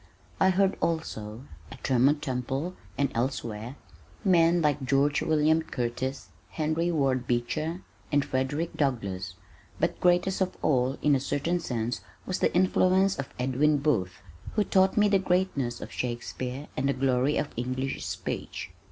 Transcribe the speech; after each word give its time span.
I 0.39 0.49
heard 0.49 0.77
also 0.81 1.43
(at 1.71 1.83
Tremont 1.83 2.23
temple 2.23 2.75
and 2.97 3.11
elsewhere) 3.13 3.75
men 4.25 4.59
like 4.59 4.83
George 4.83 5.21
William 5.21 5.61
Curtis, 5.61 6.29
Henry 6.49 6.91
Ward 6.91 7.27
Beecher, 7.27 7.83
and 8.11 8.25
Frederick 8.25 8.75
Douglass, 8.75 9.35
but 9.79 9.99
greatest 9.99 10.41
of 10.41 10.57
all 10.63 10.97
in 11.03 11.13
a 11.13 11.19
certain 11.19 11.59
sense 11.59 12.01
was 12.25 12.39
the 12.39 12.51
influence 12.55 13.19
of 13.19 13.29
Edwin 13.37 13.77
Booth 13.77 14.23
who 14.55 14.63
taught 14.63 14.97
me 14.97 15.07
the 15.07 15.19
greatness 15.19 15.79
of 15.81 15.91
Shakespeare 15.91 16.67
and 16.75 16.89
the 16.89 16.93
glory 16.93 17.37
of 17.37 17.49
English 17.55 18.03
speech. 18.07 18.71